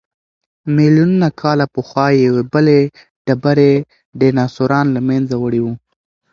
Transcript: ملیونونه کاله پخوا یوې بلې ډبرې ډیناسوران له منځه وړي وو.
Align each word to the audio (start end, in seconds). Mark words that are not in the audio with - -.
ملیونونه 0.75 1.27
کاله 1.41 1.65
پخوا 1.75 2.05
یوې 2.25 2.43
بلې 2.53 2.81
ډبرې 3.25 3.73
ډیناسوران 4.19 4.85
له 4.95 5.01
منځه 5.07 5.35
وړي 5.39 5.61
وو. 5.65 5.73